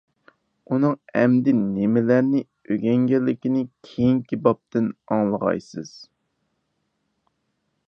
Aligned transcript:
ئۇنىڭ 0.75 0.93
ئەمدى 1.19 1.53
نېمىلەرنى 1.57 2.41
ئۆگەنگەنلىكىنى 2.71 3.63
كېيىنكى 3.89 4.41
بابتىن 4.49 4.89
ئاڭلىغايسىز. 5.17 5.95